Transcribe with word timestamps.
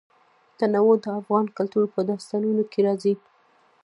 تنوع 0.57 0.93
د 1.03 1.05
افغان 1.19 1.45
کلتور 1.57 1.85
په 1.93 1.99
داستانونو 2.09 2.63
کې 2.71 2.79
راځي. 2.87 3.13